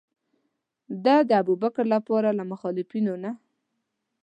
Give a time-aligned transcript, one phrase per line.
[1.03, 3.31] ده د ابوبکر لپاره له مخالفینو نه.